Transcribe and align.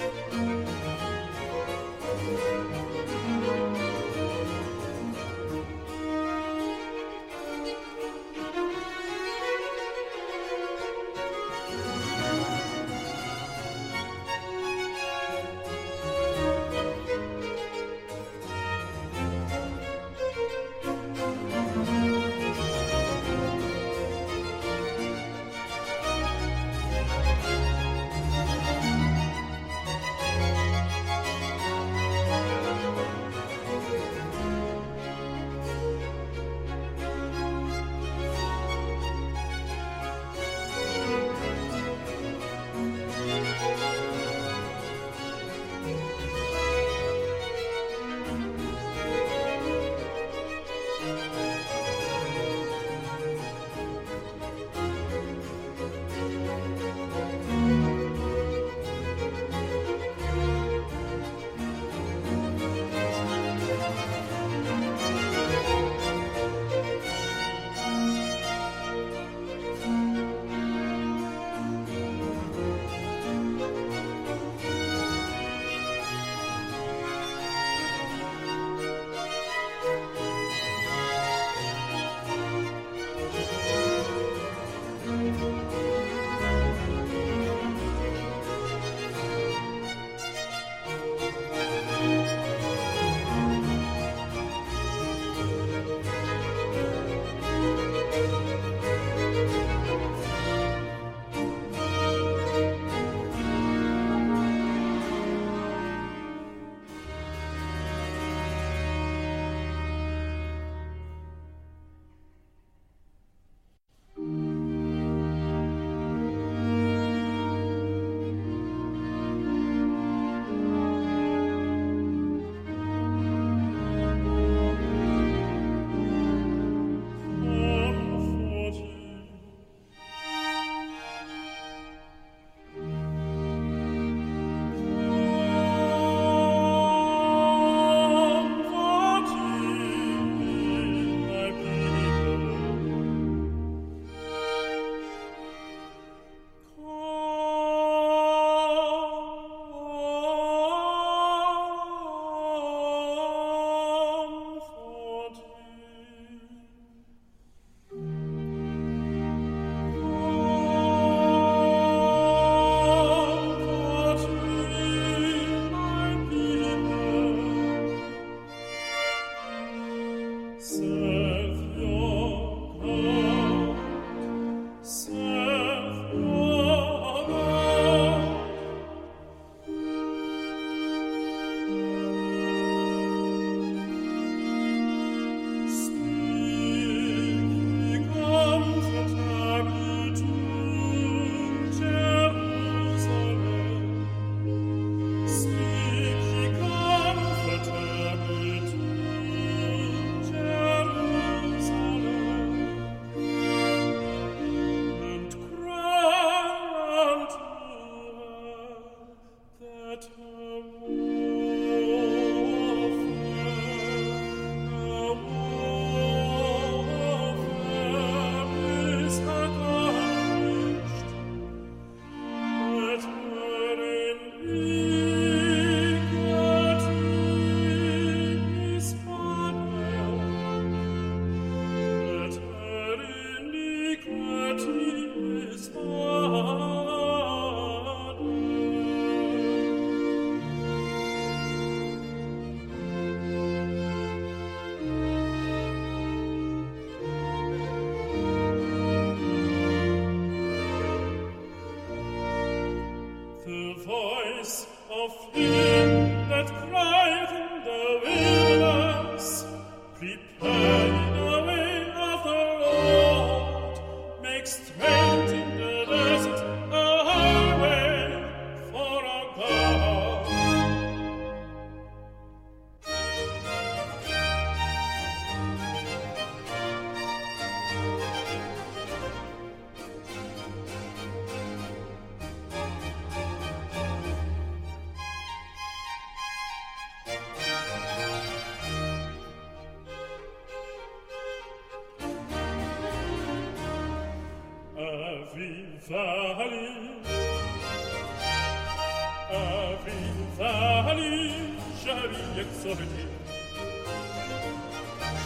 Música 0.00 0.79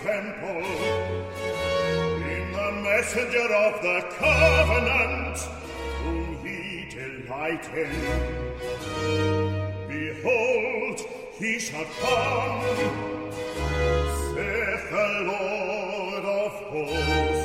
temple. 0.00 0.64
In 2.36 2.52
the 2.52 2.72
messenger 2.82 3.54
of 3.54 3.82
the 3.82 4.00
covenant, 4.18 5.38
whom 6.02 6.38
he 6.44 6.86
delighted. 6.90 7.90
Behold, 9.88 11.00
he 11.38 11.58
shall 11.58 11.84
come, 12.00 12.62
saith 14.34 14.90
the 14.90 15.08
Lord 15.26 16.24
of 16.24 16.52
hosts. 16.72 17.43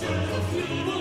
yourself 0.00 0.52
free. 0.52 0.97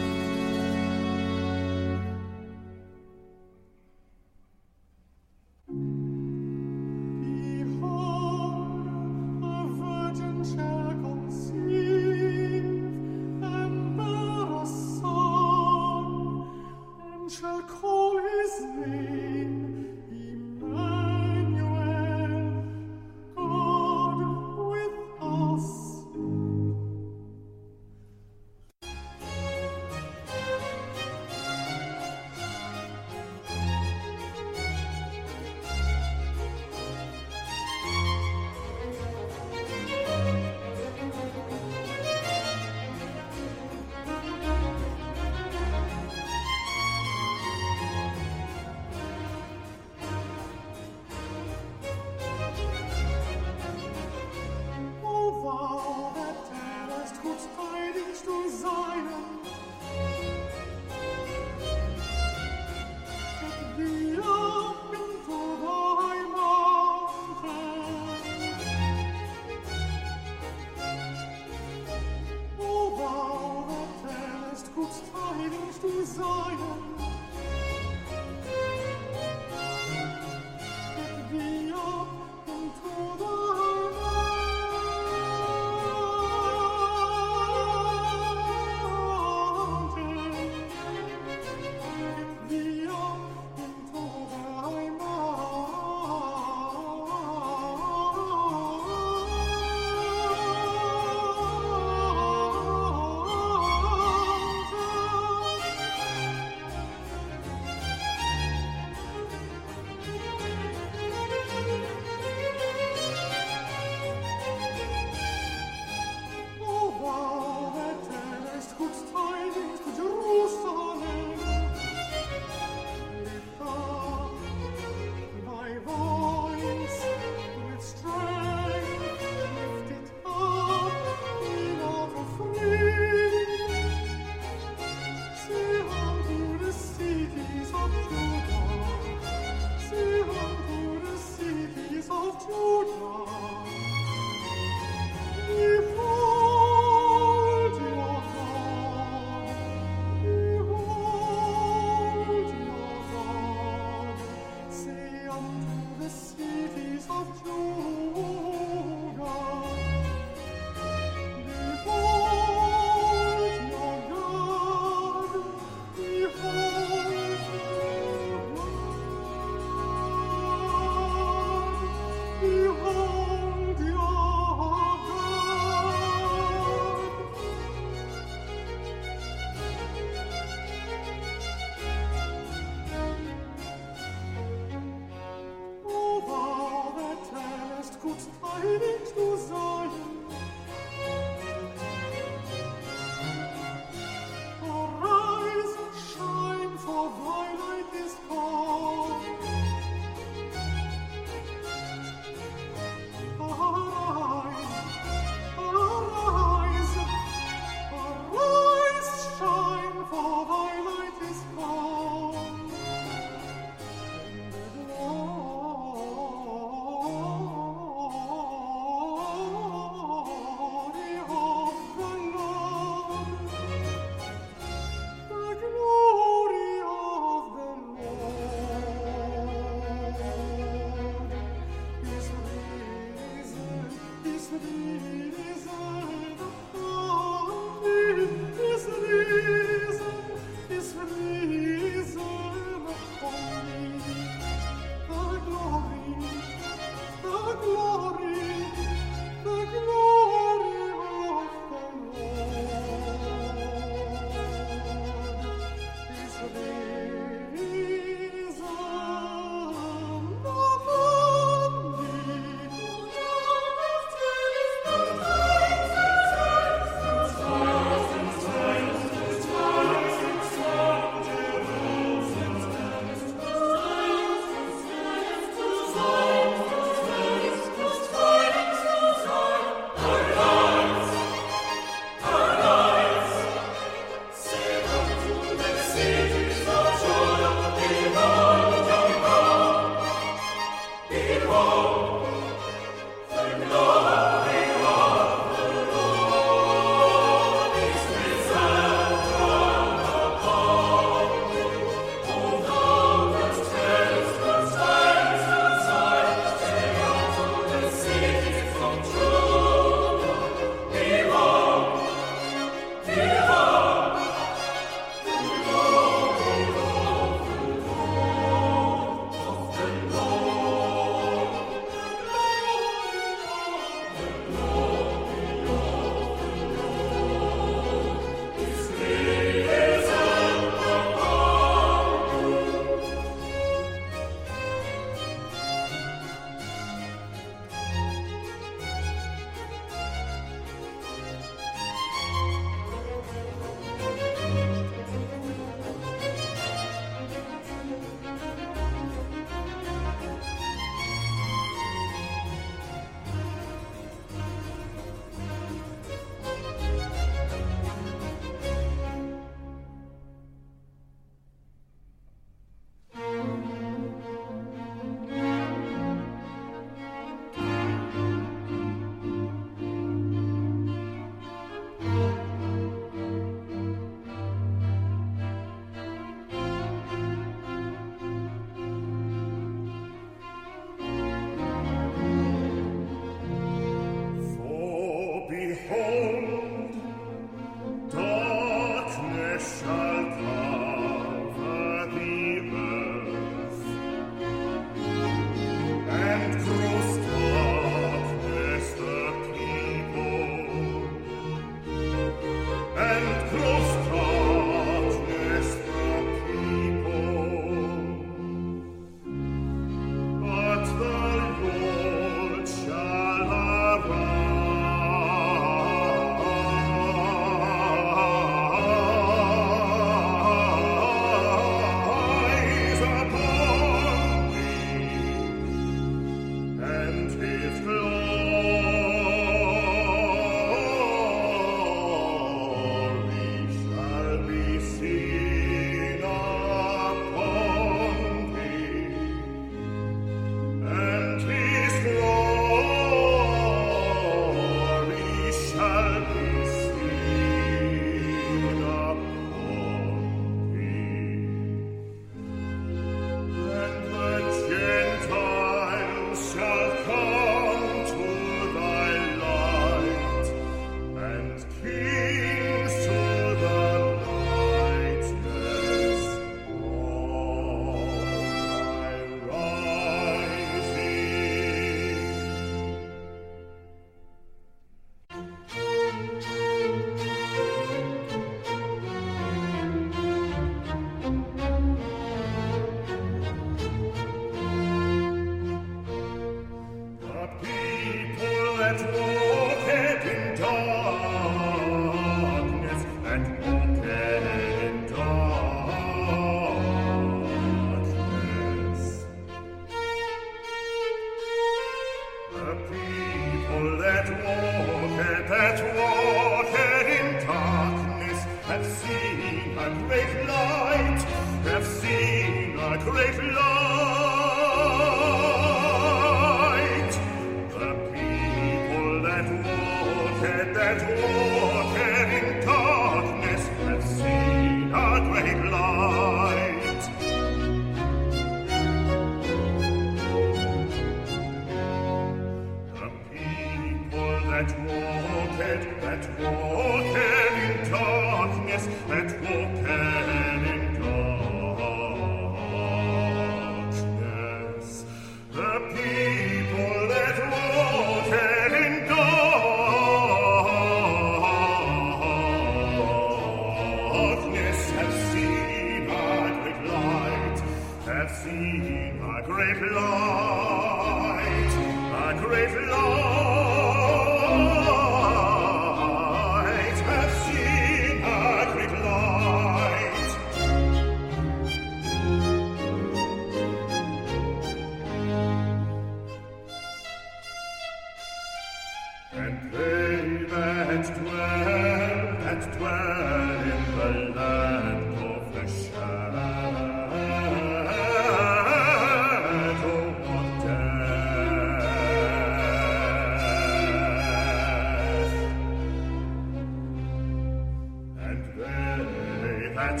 Thank 599.74 600.00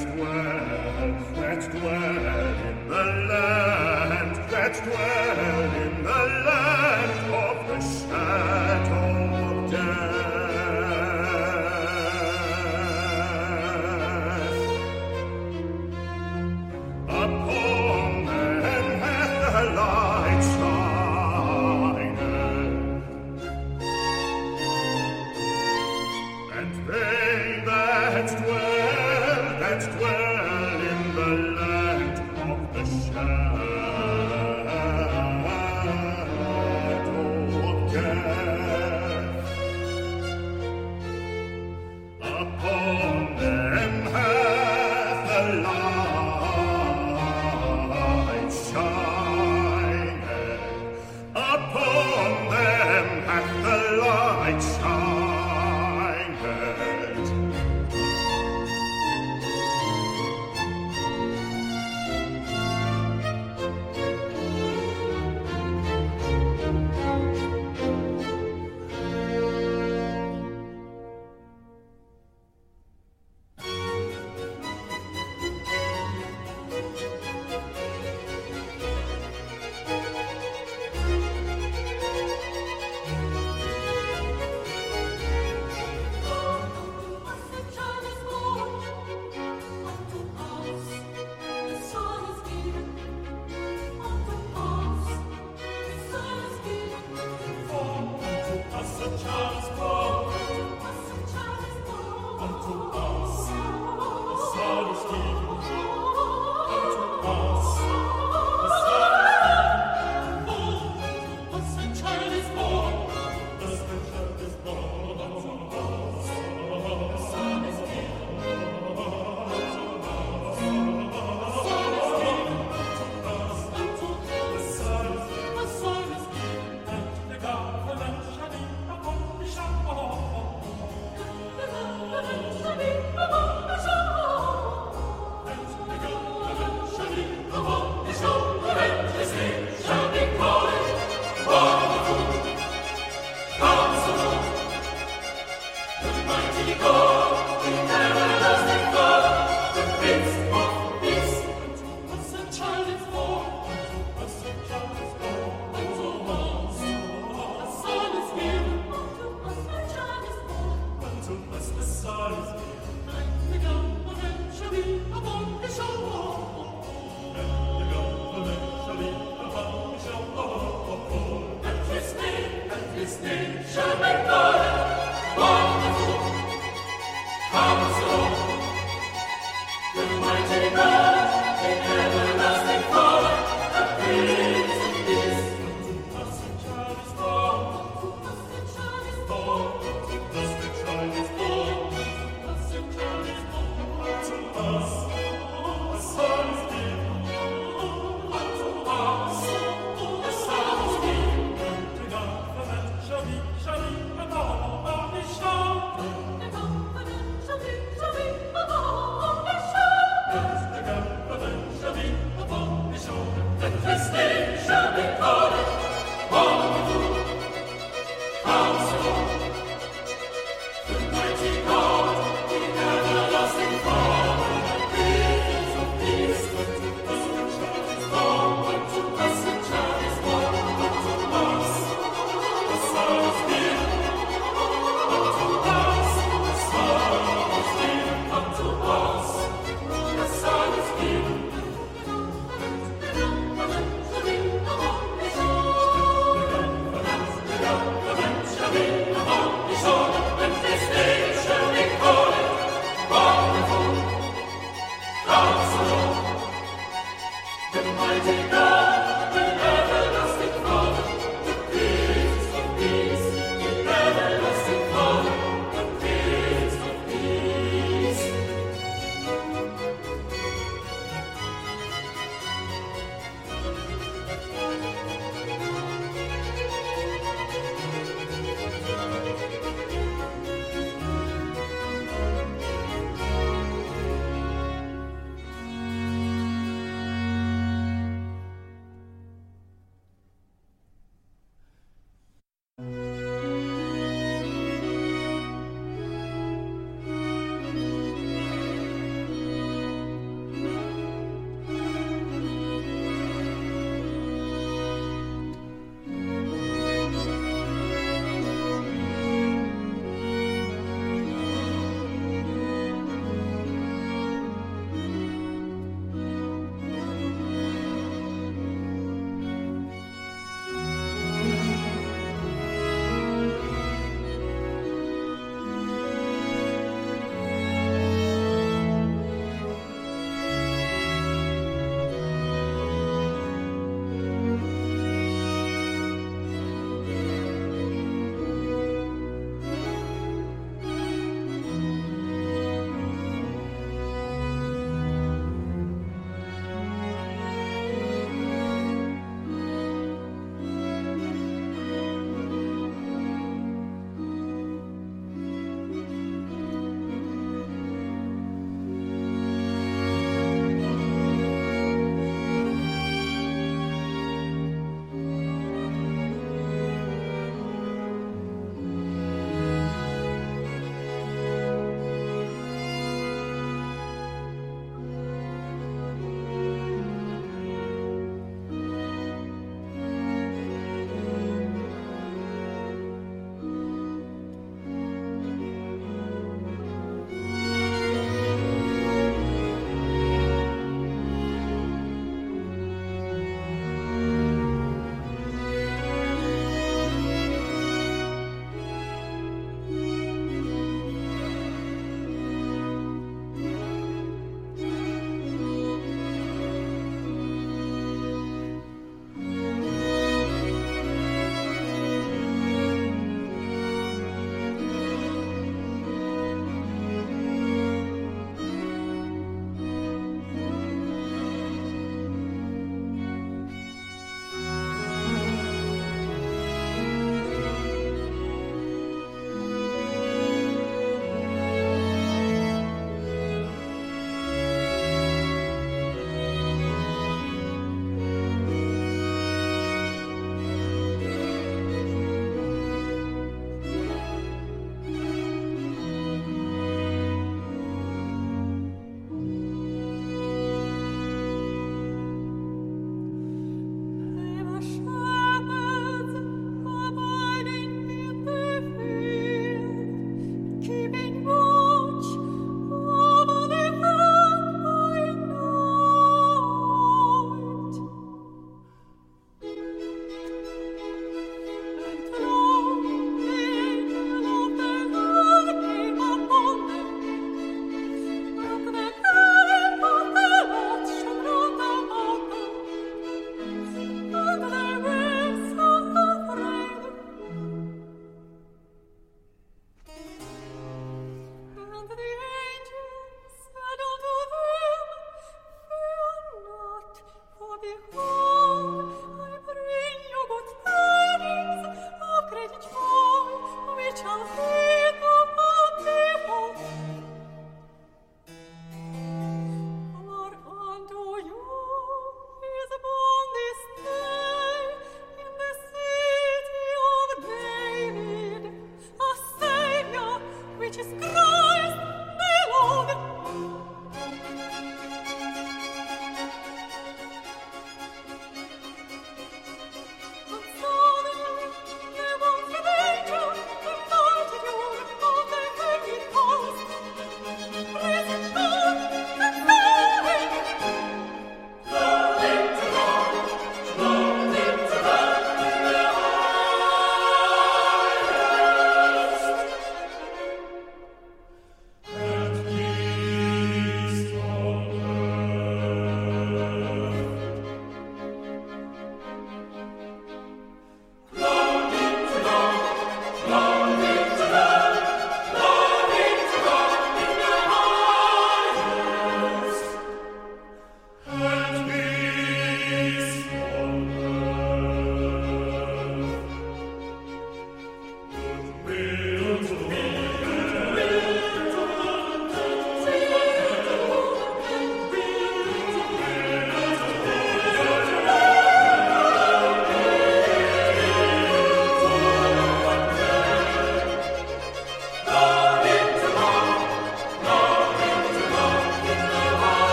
you. 5.76 5.81